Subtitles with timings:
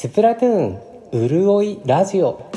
[0.00, 2.48] スプラトゥーンうるおいラジオ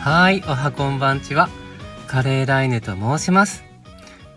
[0.00, 1.50] はい、おはこんばんちは。
[2.06, 3.64] カレーライネと申します。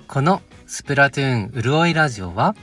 [0.09, 2.53] このスプラトゥーンうるおいラジオは、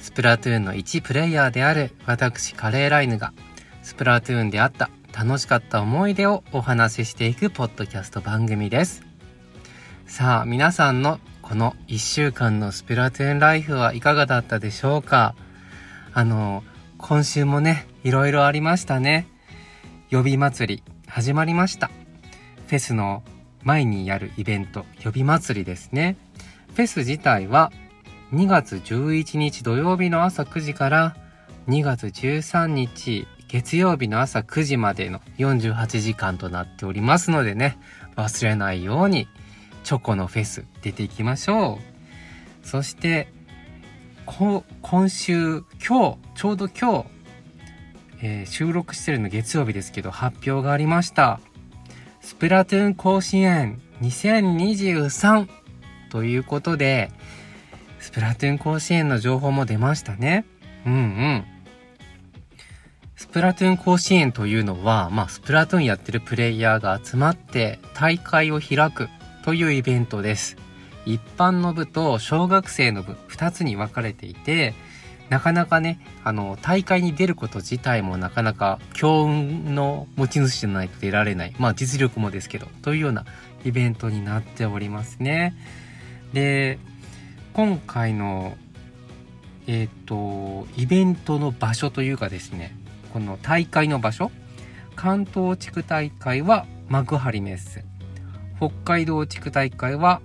[0.00, 3.34] スプラトゥーンの1プレイヤーである私カレーライヌが、
[3.82, 9.02] スプラトゥーンであった楽しかった思い出をお話ししていくポッドキャスト番組です。
[10.06, 15.34] さあ、皆さんのこの1週間のスプラトゥーンライフはいかがだったでしょうか？
[16.12, 16.62] あの、
[16.98, 19.26] 今週もね、いろいろありましたね。
[20.10, 21.90] 予備祭り始まりました。
[22.66, 23.22] フェスの
[23.62, 26.18] 前にやるイベント、予備祭りですね。
[26.74, 27.72] フェス自体は
[28.34, 31.16] 2月11日土曜日の朝9時から
[31.66, 37.78] 2月13日月曜日の朝9時までの48時間となっておりますのでね、
[38.16, 39.28] 忘れないように
[39.88, 41.78] チョコのフェス出ていきましょ
[42.62, 42.66] う。
[42.66, 43.26] そして、
[44.26, 44.62] 今
[45.08, 47.06] 週、今日、ちょうど今日、
[48.20, 51.40] えー収録してるの月曜日ですけど発表がありました。
[52.20, 55.48] スプラトゥーン甲子園2023
[56.10, 57.10] ということで、
[57.98, 60.44] スプラトゥーン甲子園の情報も出ましたね。
[60.84, 61.44] うんうん。
[63.16, 69.08] スプラトゥーン甲子園というのは、まあ、スプラトゥーンやってるプレイヤーが集まって大会を開く
[69.48, 70.58] というイベントです。
[71.06, 74.74] 一般の部と小学生の部2つに分かれていて、
[75.30, 81.54] なかなかね、あの、大会に出ること自体もなかなか強運の持ち主じゃないと出られない。
[81.58, 83.24] まあ実力もですけど、というような
[83.64, 85.54] イベントになっておりますね。
[86.34, 86.78] で、
[87.54, 88.54] 今回の、
[89.66, 92.76] えっ、と、イベントの場所というかですね、
[93.14, 94.30] この大会の場所、
[94.94, 97.86] 関東地区大会は幕張メッセ。
[98.58, 100.20] 北海道地区大会は、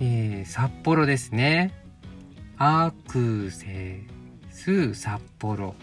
[0.00, 1.74] えー札幌ですね。
[2.56, 4.00] アークセ
[4.50, 5.74] ス札幌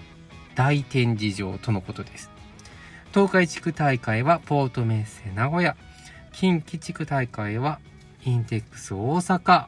[0.55, 2.31] 大展示場とのことです。
[3.13, 5.77] 東海地区大会はポートメッセ名古屋。
[6.31, 7.79] 近畿地区大会は
[8.25, 9.65] インテックス大阪。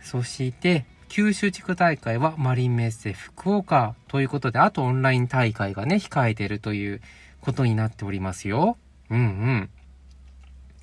[0.00, 7.02] そして九州地区大会はマリンメッセ福岡ということで、あとオンライン大会がね、控えてるという
[7.42, 8.78] ことになっておりますよ。
[9.10, 9.70] うんうん。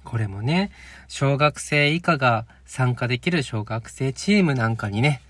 [0.04, 0.72] これもね、
[1.08, 5.22] 小学生以下が参加できる小学生チームなんかにね、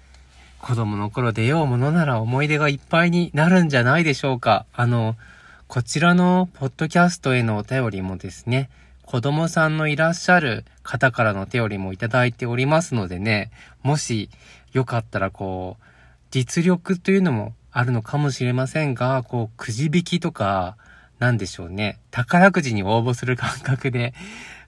[0.59, 4.65] 子供の頃出ようものなら思い出がいっぱいになるんじゃないでしょうか。
[4.73, 5.15] あの、
[5.67, 8.69] こちらのポッドキャストへのお便りもですね、
[9.05, 13.51] 子供さんのいらっしゃる方からのお便りもいただいておりますのでね、
[13.81, 14.29] もし
[14.71, 15.83] よかったらこう、
[16.29, 20.77] 実力というのもあるのかもしれませんが、こう、くじ引きとか、
[21.19, 21.99] なんでしょうね。
[22.09, 24.13] 宝くじに応募する感覚で、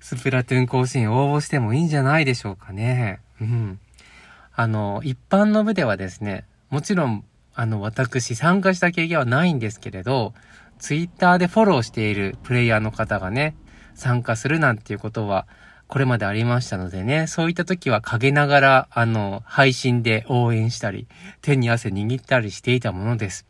[0.03, 3.21] スプラトゥーン甲子園応募してもいいんじゃないでしょうかね。
[3.39, 3.79] うん。
[4.53, 7.23] あの、一般の部ではですね、もちろん、
[7.55, 10.33] あの、私参加した経験はないんですけれど、
[10.77, 13.55] ツイッターでフォローしているプレイヤーの方がね、
[13.95, 15.47] 参加するなんていうことは、
[15.87, 21.07] これまでありましたのでね、そういった時は陰ながら、あの、配信で応援したり、
[21.41, 23.47] 手に汗握ったりしていたものです。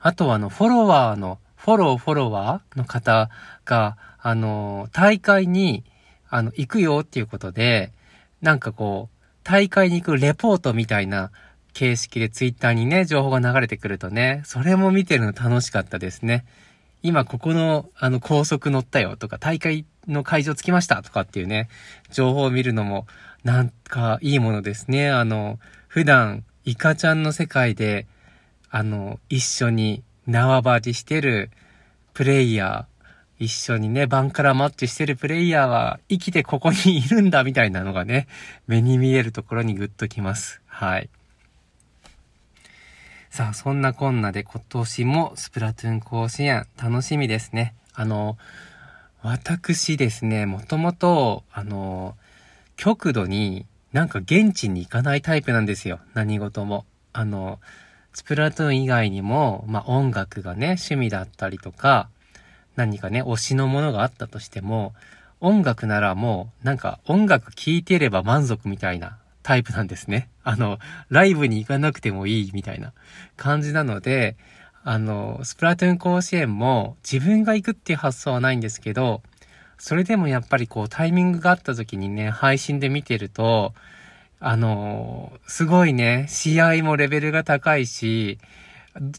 [0.00, 3.30] あとはあの、フォロワーの、フォローフォロワーの方
[3.64, 5.84] が、あの、大会に、
[6.30, 7.92] あの、行くよっていうことで、
[8.40, 11.30] なんかこう、大会に行くレポートみたいな
[11.74, 16.46] 形式でツイッターにね、情報が流れてくるとね、それも見てるの楽しかったですね。
[17.02, 21.68] 今ここの、あの、高速乗ったよとか、大会の会場着きましたとかっていうね、
[22.10, 23.06] 情報を見るのも、
[23.42, 25.10] なんかいいものですね。
[25.10, 28.06] あの、普段、イカちゃんの世界で、
[28.70, 31.50] あの、一緒に縄張りしてる
[32.14, 32.93] プレイヤー、
[33.38, 38.28] 一緒にね、バンカラマッチしてるプレイヤーは生きてここにいるんだみたいなのがね、
[38.66, 40.60] 目に見えるところにグッときます。
[40.66, 41.08] はい。
[43.30, 47.74] さあ、そんなこんなで今年もスプラトゥーン甲子園楽しみですね。
[47.92, 48.38] あの、
[49.22, 52.16] 私ですね、もともと、あの、
[52.76, 56.00] 極度になんか現地に行かないタイプなんですよ。
[56.14, 56.84] 何事も。
[57.12, 57.58] あの、
[58.12, 62.08] スプラトゥーン以外にも、まあ、音楽がね、趣味だったりとか、
[62.76, 64.94] 何かね、推しのものがあったとしても、
[65.40, 70.28] 音楽ならもう、なんか音楽聴いてれば満足みたいなタイプなんですね。
[70.42, 70.78] あの、
[71.10, 72.92] ライブに行かなくてもいいみたいな
[73.36, 74.36] 感じなので、
[74.82, 79.22] あの、スプラトゥーン甲子園も自分が行くっていう発想はないんですけど、
[79.78, 83.74] それでもやっぱりこうタイミングがあった時にね、配信で見てると、
[84.40, 88.38] あのすごいね、試合もレベルが高いし、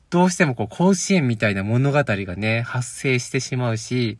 [0.09, 4.17] どうしてもこう甲子園みたいな物語がね、発生してしまうし、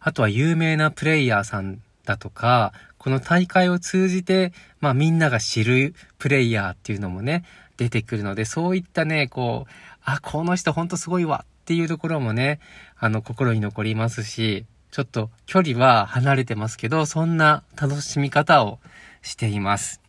[0.00, 7.44] あとは有名なプレイヤーさんだとか、この大会を通じて、まあみんなが知るプレイヤーっていうのもね、
[7.76, 9.72] 出てくるので、そういったね、こう、
[10.04, 12.60] あ、この人ほんとすごいわっていうところもね、
[12.98, 18.78] あの、心に残りますし、ちょっと距離は離れてますけど、そんな楽しみ方を
[19.22, 20.03] しています。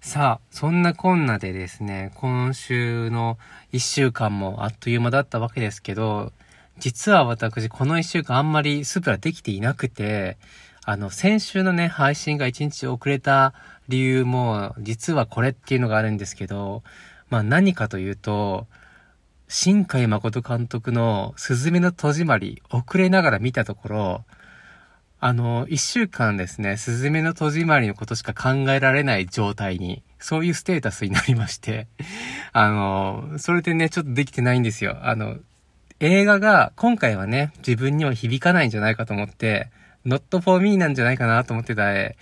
[0.00, 3.36] さあ、そんなこんなでですね、今週の
[3.70, 6.32] 一週間もあっという間だったわけですけど、
[6.78, 10.38] 実は私この一週間あんまりスープラできていなくて、
[10.86, 13.52] あの、先週のね、配信が一日遅れた
[13.88, 16.82] 理由も、実はこれっていうのがあるんですけど、
[17.28, 18.66] まあ何かというと、
[19.48, 24.24] 新海誠監督のすずめの戸締まり、遅れながら見たところ、
[25.22, 31.88] あの、一週間ですね、すずめの戸締まりのことしか考えられない状態に、そういうステータスになりまして、
[32.52, 34.96] あの、それでね、ちょっとできてないんですよ。
[35.02, 35.36] あの、
[36.00, 39.68] 映画が今回はね、自分には響かないんじゃないかと思って、
[40.06, 42.16] not for me なんじゃないかなと思ってた絵。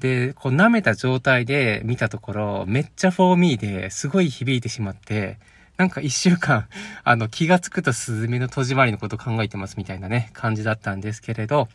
[0.00, 5.38] で、こう舐めた状態で見たところ、めっちゃ for me ですごい響いてしまって、
[5.76, 6.66] なんか一週間、
[7.04, 11.68] あの気がつくとスズメの戸締まりのこと考えてますみたいなね、感じだったんですけれど、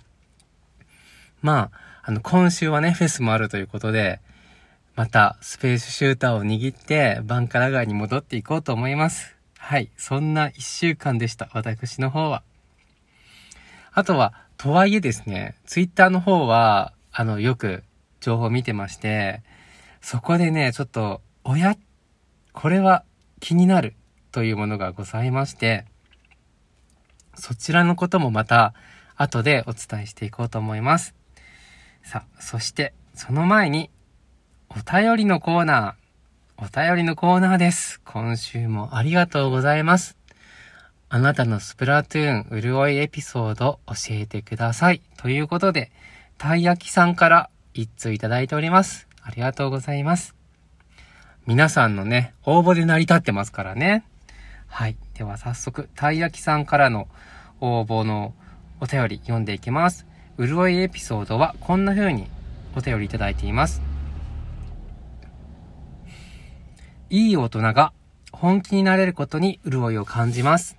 [1.45, 1.71] まあ、
[2.01, 4.19] あの、今週はね、フェスもあるということで、
[4.95, 9.36] また、スペースシューターを握って、バンカラ街に戻っていこうと思います。
[9.59, 9.92] はい。
[9.95, 11.51] そんな一週間でした。
[11.53, 12.42] 私の方は。
[13.94, 17.83] あとは、とはいえですね、ツイッターの方は、あの、よく
[18.21, 19.44] 情報見てまして、
[20.01, 21.77] そこでね、ちょっと、おや、
[22.53, 23.03] これは
[23.39, 23.94] 気になる
[24.31, 25.86] というものがございまして、
[27.36, 28.74] そちらのこともまた、
[29.18, 31.14] 後でお伝えしていこうと思います。
[32.06, 33.90] さあ、そして、その前に、
[34.69, 36.63] お便りのコーナー。
[36.63, 38.00] お便りのコーナーです。
[38.06, 40.16] 今週もありがとうございます。
[41.10, 45.02] あなたのスプラトゥーン潤いエピソード教えてください。
[45.18, 45.92] ということで、
[46.38, 49.08] たい焼きさんから一通いただいております。
[49.24, 50.36] ありがとうございます。
[51.48, 54.06] 皆さんのね、応募で成り立ってますからね。
[54.68, 54.96] はい。
[55.16, 57.08] では早速、たい焼きさんからの
[57.62, 58.36] 応募の
[58.80, 60.06] お便り読んでいきます。
[60.38, 62.28] 潤いエピソードはこんな風に
[62.76, 63.82] お便りいただいています。
[67.10, 67.94] いい大人が
[68.32, 70.78] 本気になれることに潤いを感じます。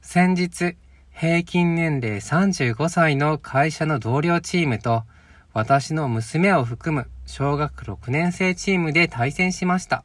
[0.00, 0.76] 先日、
[1.10, 5.04] 平均年齢35歳の会社の同僚チームと
[5.52, 10.04] 私の娘を含む小学6年生チームで対戦しました。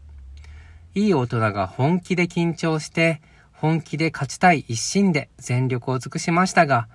[0.96, 3.22] いい大人が本気で緊張して、
[3.54, 6.90] 本気で勝ちたい一心で全力を尽くしましたが、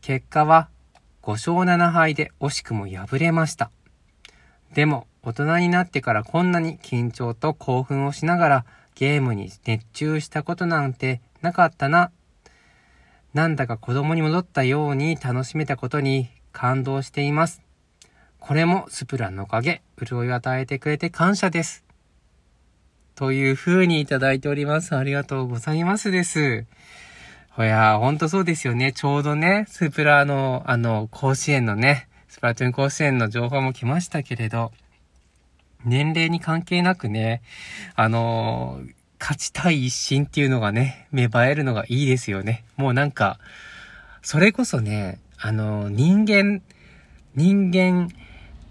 [0.00, 0.68] 結果は
[1.26, 3.72] 5勝7敗で惜しくも敗れました。
[4.74, 8.64] でも、大人になってからこんなに緊張と興奮をしながら
[8.94, 12.12] ゲームに熱中したことなんてなかったな。
[13.34, 17.60] なんだか子供に戻ったように楽しめたことに感動しています。
[18.38, 21.84] これもスプランのおかげ、潤いを与えてくれて感謝です。
[23.16, 24.94] という風にいただいております。
[24.94, 26.66] ありがとうございますです。
[27.58, 28.92] いやほんとそうですよね。
[28.92, 34.72] ちょうどね、スープラの、あの、甲子園のね、スプラトゥーン甲子園の情報も来ましたけれど、
[35.84, 37.40] 年齢に関係なくね、
[37.94, 38.80] あの
[39.18, 42.64] 勝ちたい一心っていうのがね、芽生えるのがいいですよね。
[42.76, 43.38] もうなんか、
[44.20, 46.60] それこそね、あの人間、
[47.34, 48.10] 人間、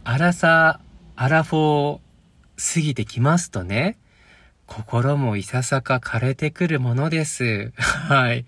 [0.04, 0.80] 荒さ、
[1.16, 3.98] アラフォー過ぎてきますとね、
[4.68, 7.72] 心もいささか枯れてくるものです。
[7.78, 8.46] はい。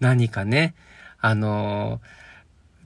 [0.00, 0.74] 何かね、
[1.20, 2.00] あの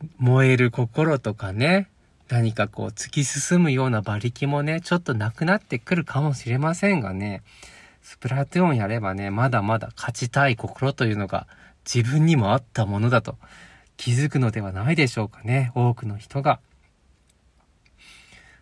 [0.02, 1.88] ー、燃える心とかね、
[2.28, 7.42] 何かこう突き進むような馬力もね、ちょっとなくなってくるかもしれませんがね、
[8.02, 11.46] スプラトゥーンやればね、まだまだ勝ちたい心というのが
[11.84, 13.36] 自分にもあったものだと
[13.96, 16.58] 気づくのではないでしょうかね、多くの人が。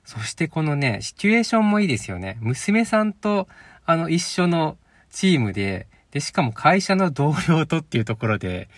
[0.04, 2.38] そしてこのね、シチュエーションもいいですよね。
[2.40, 3.46] 娘さんと
[3.90, 4.78] あの、一緒の
[5.10, 8.68] チームで、で、しかも会社の同僚とっていうところで、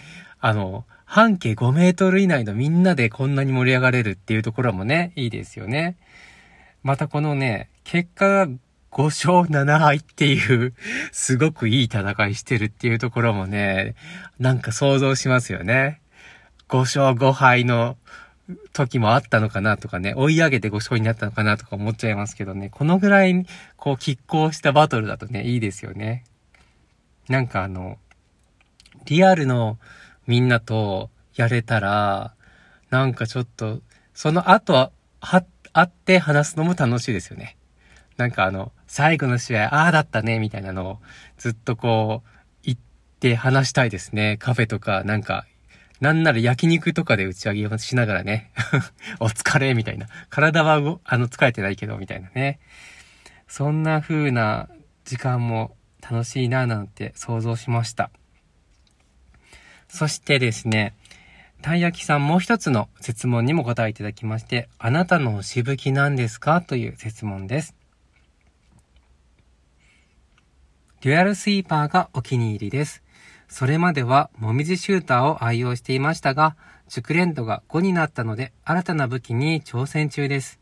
[0.41, 5.99] あの、半径5メートル以内のみんなでこんなに盛り上がれるっていうところもね、いいですよね。
[6.83, 8.47] またこのね、結果が
[8.91, 10.73] 5勝7敗っていう、
[11.13, 13.95] すごくいい戦いしてるっていうところもね、
[14.39, 16.01] なんか想像しますよね。
[16.71, 17.99] 5勝5敗の
[18.73, 23.47] 時もあったのかなとかね、追い上げて5勝になったのかなとか思っちゃいますけどね、このぐらい、
[23.77, 26.25] こう、拮抗したバトルだとね、いいですよね。
[27.29, 27.99] なんかあの、
[29.07, 29.79] リアルの
[30.27, 32.35] みんなとやれたら、
[32.91, 33.81] なんかちょっと、
[34.15, 37.57] その後は、は、会って話すのも楽しいですよね。
[38.17, 40.99] なんかあの、最後の試合、ああだったね、みたいなのを、
[41.39, 42.29] ずっとこう、
[42.63, 42.79] 言っ
[43.21, 44.37] て話したいですね。
[44.39, 45.47] カフェとか、なんか、
[46.03, 48.51] なんなら焼肉とかで打ち上げをしながらね、
[49.21, 50.09] お疲れみたいな。
[50.31, 52.59] 体はあの、疲れてないけど、みたいなね。
[53.47, 54.69] そんな風な
[55.05, 58.11] 時間も楽しいななんて想像しました。
[59.87, 60.97] そしてですね、
[61.61, 67.77] たい焼きさんもう一つの質問にも答えいただきまして、あなたのしぶきなんですかという質問です。
[71.03, 73.02] デュアルスイーパーがお気に入りです。
[73.53, 76.57] それまではもみじシューターを愛用していましたが、
[76.89, 80.59] 熟練度が5になったので新たな武器に挑戦中です。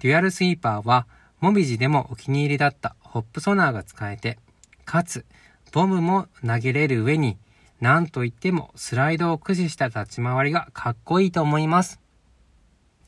[0.00, 1.06] デュアルスイーパーは、
[1.40, 4.38] もみじでもお気に入りだったホップソナーが使えて、
[4.84, 5.24] かつ、
[5.72, 7.38] ボムも投げれる上に、
[7.80, 11.98] なんといってもスライドを駆使した立ち回りがかっこいいと思います。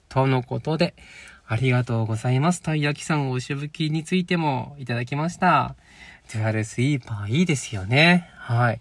[0.08, 0.94] とのことで、
[1.46, 2.62] ありがとうございます。
[2.62, 5.76] たい焼きさんおしぶきについてもいただきました。
[6.32, 8.30] デュアルスイーパーいいですよね。
[8.36, 8.80] はい。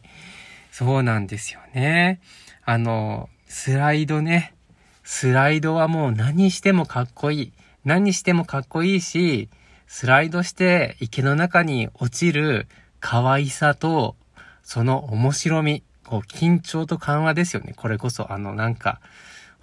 [0.72, 2.20] そうなんですよね。
[2.66, 4.54] あの、スライドね。
[5.04, 7.54] スライドはもう何してもかっこいい。
[7.86, 9.50] 何してもかっこいいし、
[9.88, 12.68] スライドして池の中に落ちる
[13.00, 14.18] 可愛さと、
[14.64, 17.74] その面白み、こう緊張と緩和ですよね。
[17.76, 19.00] これこそ、あの、なんか、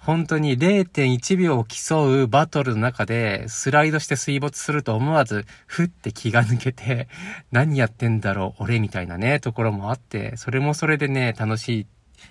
[0.05, 7.07] 本当に0.1秒を競うバトルの中でスライドして水没すると思わずふって気が抜けて
[7.51, 11.87] 何やってんだろう俺みたいなねところもあってそれもそれでね楽しい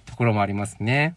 [0.07, 1.17] ところもありますね。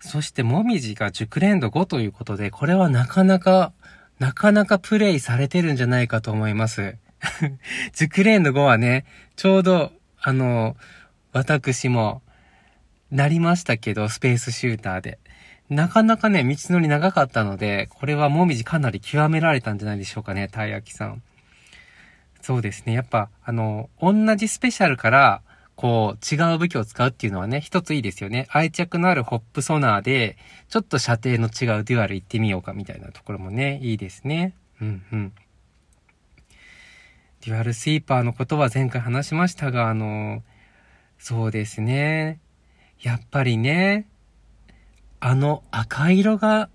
[0.00, 3.72] そしてもみじが熟練度5ということでこれはなかなか
[4.18, 6.96] なかなかプレイされてるんじゃないかと思います。
[7.94, 9.04] 熟練度5はね
[9.36, 10.76] ちょうどあの
[11.32, 12.22] 私も
[13.10, 15.18] なりましたけど、スペースシューターで。
[15.70, 21.22] なかなかね、道のり長かったので、これはもみじかなり極められたんじゃないでしょうかね、たい焼きさん。
[22.40, 22.94] そうですね。
[22.94, 25.42] やっぱ、あの、同じスペシャルから、
[25.76, 28.46] こう、違う武器を使うっていうのはね、一ついいですよね。
[28.50, 30.36] 愛着のあるホップソナーで、
[30.68, 34.54] ちょっと射程の違うデュアル行ってみようかみたいなところもね、いいですね。
[34.80, 35.32] うんうん。
[37.44, 40.42] デュアルスイーパーのことは前回話しましたが、あの、
[41.18, 42.40] そうですね。
[43.00, 44.08] やっぱりね、
[45.20, 46.68] あの赤色が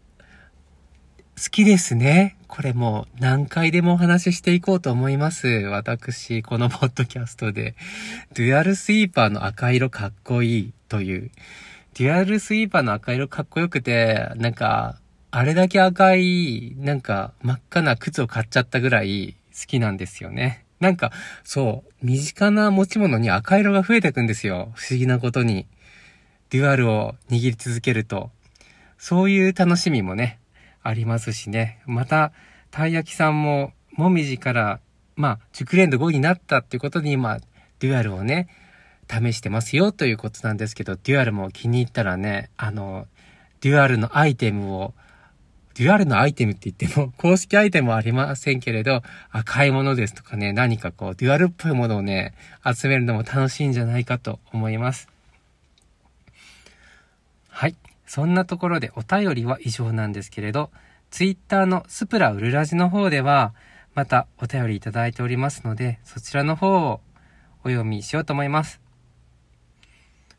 [1.38, 2.38] 好きですね。
[2.48, 5.48] これもう何回でもお話ししていこうと思います。
[5.48, 7.76] 私、このポッドキャストで。
[8.36, 11.32] デュアルスイーパーの赤色かっこいいという。
[11.96, 15.00] デュアルスイーパーの赤色かっこよくて、なんか、
[15.32, 20.64] あれだけ赤い、なんか真っ赤な靴を買っちゃったぐらい好きなんですよね。
[20.80, 21.12] なんか、
[21.44, 24.72] そう、身近な持ち物に赤色が増えてくんですよ。
[24.76, 25.66] 不思議なことに。
[26.54, 28.30] デュアルを握り続けると、
[29.00, 30.40] そういう楽しみもね、
[30.84, 31.82] ありますしね。
[31.88, 32.32] また、
[32.70, 34.80] たい焼きさんも、もみじから、
[35.16, 37.40] まあ、熟練度5になったっていうことに、今、
[37.80, 38.50] デュアルをね、
[39.10, 43.08] 試してますよということなんですけど、デュアルも気に入ったらね、あの、
[43.62, 44.94] デュアルのアイテムを、
[45.74, 55.13] デュアルのアイテムって言っても、 公式アイテムはありませんけれど、赤いものですとかね、何かこう、デュアルっぽいものをね、集めるのも楽しいんじゃないかと思います。
[58.06, 60.72] そんなところでお便りは以上なんですけれど、
[61.10, 63.54] ツイッターのスプラウルラジの方では、
[63.96, 67.02] またお便りいただいておりますので、そちらの方を
[67.64, 68.82] お読みしようと思います。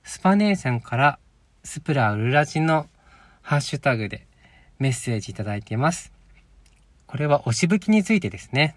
[0.02, 1.18] スパネーさんから
[1.62, 2.88] スプラウルラジの
[3.40, 4.26] ハッシュタグで
[4.78, 6.12] メッセージいただいています。
[7.06, 8.76] これは押し武器についてですね。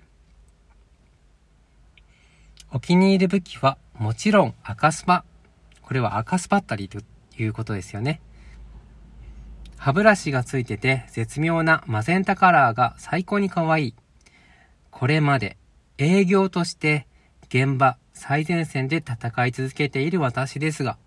[2.72, 5.26] お気に入り武器はもちろん赤スパ。
[5.82, 7.00] これは赤スパッタリーと
[7.38, 8.22] いうことですよね。
[9.78, 13.96] 歯ブラシがついてて絶妙なマゼンタカラーが最高に可愛い。
[14.92, 15.58] これまで
[15.98, 17.08] 営業として
[17.50, 20.98] 現場最前線で戦い続けている私ですが、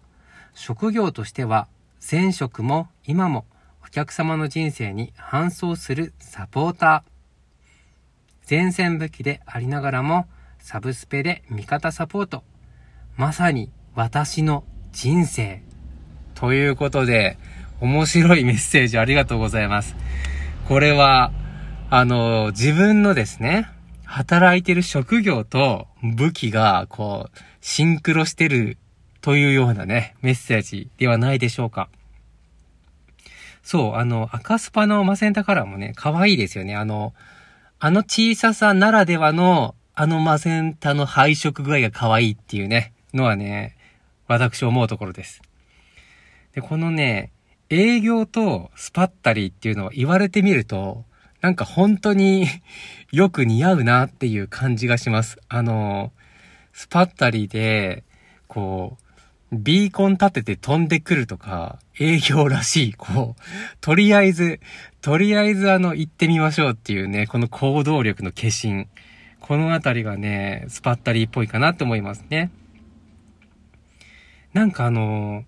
[0.55, 1.69] 職業としては
[2.11, 3.45] 前職も今も
[3.85, 7.11] お客様の人生に搬送するサポーター。
[8.49, 10.27] 前線武器でありながらも
[10.59, 12.45] サブスペで味方サポート。
[13.17, 15.63] まさに私の人生。
[16.35, 17.37] ということで、
[17.81, 19.97] 面白いメッセージありがとうございます。
[20.69, 21.33] これは、
[21.89, 23.69] あの、自分のですね、
[24.05, 28.77] 働いてる職業と武器が、こう、シンクロしてる
[29.21, 31.89] というようなね、メッセージではないでしょうか。
[33.63, 36.77] そう、あの、赤スパのマセンタカラーもね、可愛いですよね。
[36.77, 37.15] あの、
[37.79, 43.77] あの小ささならではの、あのマセンタの配色具合が可愛いっていうね、のはね、
[44.27, 45.43] 私思うところです。
[46.55, 47.31] で、このね、
[47.71, 51.05] 営業とスパッタリーっていうのを言われてみると、
[51.41, 52.47] なんか本当に
[53.13, 55.39] よく似合うなっていう感じがします。
[55.49, 56.13] あの、
[56.73, 58.03] スパッタリーで、
[58.49, 58.99] こ
[59.53, 63.43] う、ビーコン立てて飛んでくるとか、営業らしい、こう、
[63.81, 64.61] とりあえず、
[65.01, 68.87] とりあえずあの、行ってみましょうっていうね、この行動力の化身。
[69.41, 72.51] このあたりがね、スパッタリーっぽいかなと思いますね。
[74.53, 75.45] なんかあの、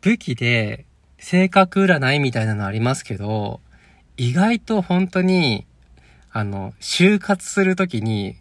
[0.00, 0.86] 武器で
[1.20, 3.60] 性格占いみたいなのありますけど、
[4.16, 5.66] 意外と本当に、
[6.32, 8.36] あの、就活するときに、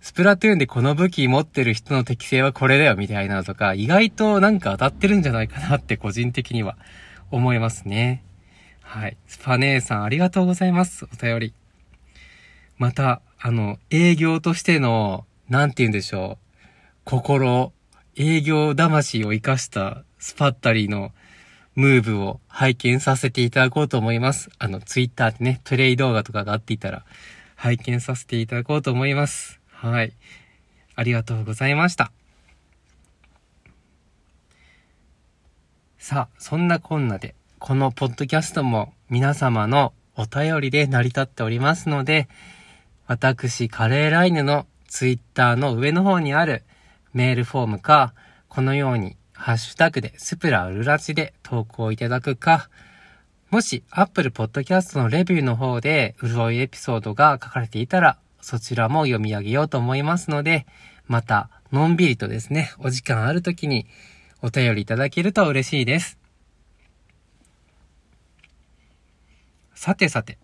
[0.00, 6.76] スプラトゥーンでこの武器持ってる人の適性はこれだよみたいなのとか、意外となんか当たってるんじゃないかなって個人的には
[7.30, 8.22] 思いますね。
[8.82, 9.16] はい。
[9.26, 11.06] スパ姉さんありがとうございます。
[11.12, 11.54] お便り。
[12.78, 16.60] また、あの、営業としての、なんて言うんでしょう。
[17.04, 17.72] 心、
[18.16, 21.12] 営業魂を活かしたスパッタリーの
[21.74, 24.50] ムーブを拝見させていただこうと思います。
[24.58, 27.04] あの、ツイッターでね、プレイ動画とかがあっていたら、
[27.54, 29.60] 拝見させていただこうと思います。
[29.70, 30.12] はい。
[30.96, 32.12] ありがとうございました。
[35.98, 42.28] さあ、そんなこんなで、このポッドキャストも皆様のお便りで成り立っておりますので、
[43.06, 46.64] 私、カレーライヌのツイッターの上の方にある
[47.12, 48.14] メールフォームか、
[48.48, 52.68] このようにハッシュタグでスプラウルラジで投稿いただくか、
[53.48, 60.66] もし Apple Podcast のレビューの方で潤いエピソードが書かれていたら、そちらも読み上げようと思いますので、
[61.06, 63.86] また、のんびりとですね、お時間ある時に
[64.42, 66.18] お便りいただけると嬉しいです。
[69.74, 70.36] さてさて、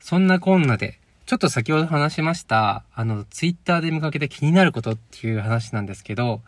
[0.00, 6.40] そんなこんなで、ちょっと先ほど話しました、あの、ツイッターで見かけて気になることっていう話なんですけど、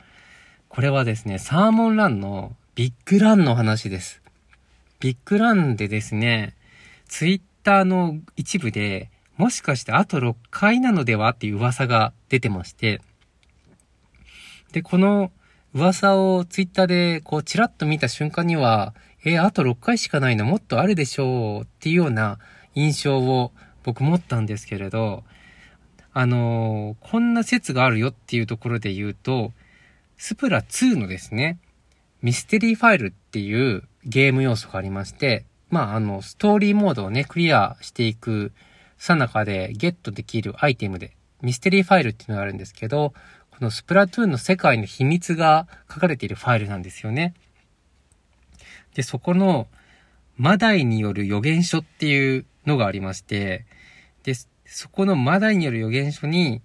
[0.71, 4.23] これはですね、サーモンランのビッグランの話です。
[5.01, 6.55] ビッグランでですね、
[7.09, 13.01] ツイッターの一部で、もしかしてあと6回なのではっていう噂が出てまして、
[14.71, 15.33] で、この
[15.75, 20.45] 噂をツイッターでこうチラッと見た瞬間には、えー、あと6回しかないの？
[20.45, 22.39] もっとあるでしょうっていうような
[22.77, 23.51] 印象を
[23.83, 25.25] 僕持ったんですけれど、
[26.13, 29.53] あのー、こんな説があるよっていうところで言うと、
[30.23, 31.59] スプラ2のですね、
[32.21, 38.53] ミステリーファイルっていうゲーム要素がありまして、まあ、あの、ストーリーモードをね、クリアしていく
[38.99, 43.15] さなかでゲットできるアイテムで、ミステリーファイルっていうのがあるんですけど、
[43.51, 47.33] このスプラトゥーンの世界の秘密が書かれているファイルなんですよね。
[48.93, 49.69] で、そこの、
[50.37, 53.65] マダイによる予言書っていうのがありまして、
[54.23, 54.35] で、
[54.67, 56.61] そこのマダイによる予言書に、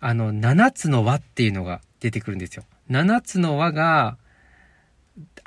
[0.00, 2.64] あの、7つの輪っていうのが出てくるんですよ。
[2.90, 4.18] 7つの輪が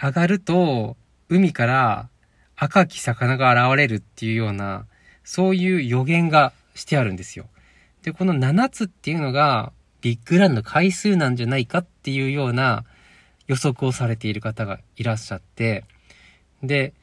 [0.02, 0.98] 上がると、
[1.30, 2.10] 海から
[2.56, 4.86] 赤き魚が現れるっていうような、
[5.24, 7.48] そういう予言がしてあるんですよ。
[8.02, 12.86] で、この7つっていうのが、ビッグランの回数なんじゃないかっていうような
[13.48, 15.84] 予測をされている方がいらっしゃって、
[16.64, 16.94] で、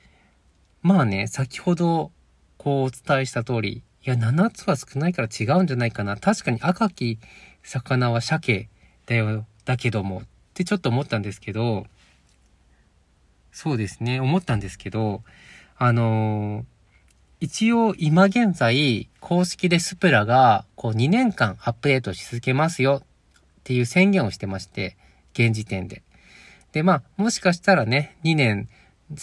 [0.82, 2.12] まあね、先ほど
[2.56, 6.16] こうお伝えした通り、いや、7つは少ないから違うんじゃないかな。
[6.16, 7.18] 確かに赤き
[7.62, 8.68] 魚は鮭
[9.06, 10.22] だよ、だけども、っ
[10.54, 11.86] てちょっと思ったんですけど、
[13.52, 15.22] そうですね、思ったんですけど、
[15.76, 16.64] あのー、
[17.40, 23.06] 一応今現在、公式でスプラが、こう2年間アップデートし続けますよっ
[23.64, 24.96] ていう宣言をしてまして、
[25.34, 26.02] 現時点で。
[26.72, 28.68] で、まあ、もしかしたらね、2年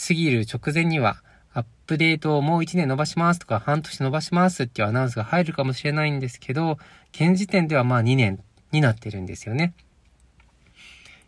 [0.07, 1.23] 過ぎる直前には、
[1.53, 6.77] アップデートをもう1年伸ばしますとか、半年伸ばしますっていうアナウンスが入るかもしれないんですけど、
[7.11, 9.73] 現時点ではまあ2年になってるんですよね。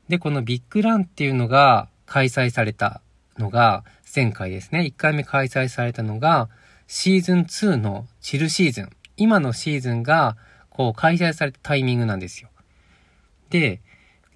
[0.07, 3.01] で、このビッグランっていうのが開催された
[3.37, 3.83] のが
[4.15, 4.81] 前回ですね。
[4.81, 6.49] 1回目開催されたのが
[6.87, 8.89] シーズン2のチルシーズン。
[9.17, 10.37] 今のシーズンが
[10.69, 12.49] こう開催されたタイミングなんですよ。
[13.49, 13.81] で、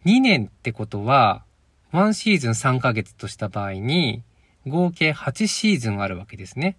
[0.06, 1.44] 2年ってことは、
[1.92, 4.24] 1シーズン3ヶ月とした場合に、
[4.68, 6.78] 合計8シーズンあるわけですね。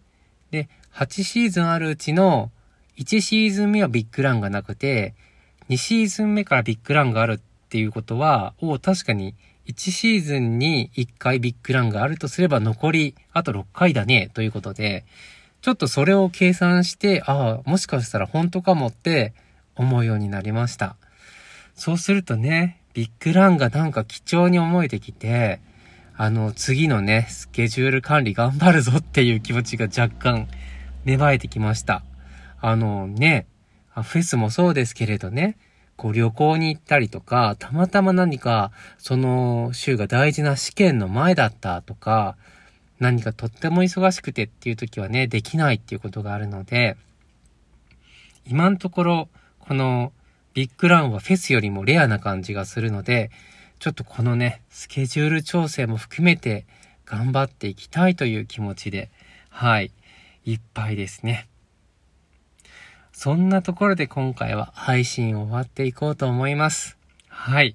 [0.51, 2.51] で、8シーズンあるうちの
[2.97, 5.15] 1シーズン目はビッグランがなくて、
[5.69, 9.35] 2シーズン目からビッグランがあるっっていうことは、お確かに
[9.67, 15.05] 1シーズンに1回ビッグランがあるとすれば残りあと6回だね、ということで、
[15.61, 19.35] ちょっとそれを計算して、ああ、もしかしたら本当かもって
[19.77, 20.97] 思うようになりました。
[21.75, 25.61] そうするとね、ビッグランがなんか貴重に思えてきて、
[26.17, 30.49] あの、次のね、スケジュール管理頑張るぞっていう気持ちが若干
[31.05, 32.03] 芽生えてきました。
[32.63, 33.47] あのね、
[33.95, 35.59] フェスもそうですけれどね、
[35.99, 42.37] こう旅行に行ったりとか、たまたま何かその週が大事な試験の前だったとか、
[43.01, 46.97] 何かとっても忙しくてっていう時はね、できないっていうことがあるので、
[48.47, 50.13] 今のところ、この
[50.55, 53.33] ビッグランはフェスよりもレアな感じがするので、
[53.81, 56.65] ちょっとこのね、スケジュール調整も含めて
[57.07, 59.11] 頑張っていきたいという気持ちで、
[59.51, 59.91] はい、
[60.45, 61.49] いっぱいですね。
[63.19, 66.97] そんなところで今回は配信を終わっていこうと思います。
[67.27, 67.75] はい。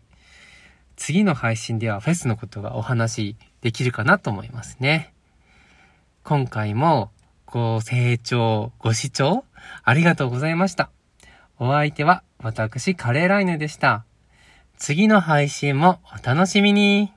[0.96, 5.14] 次の配信ではフェスのことがお話できるかなと思いますね。
[6.24, 7.12] 今回も
[7.46, 9.44] ご清聴、ご視聴
[9.84, 10.90] ありがとうございました。
[11.60, 14.06] お相手は私カレーライヌでした。
[14.78, 17.12] 次の配信もお楽しみに